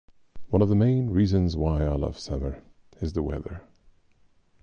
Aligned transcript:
One 0.49 0.63
of 0.63 0.69
the 0.69 0.75
main 0.75 1.11
reasons 1.11 1.55
why 1.55 1.85
I 1.85 1.93
love 1.93 2.17
summer 2.17 2.63
is 3.01 3.13
the 3.13 3.21
weather. 3.21 3.61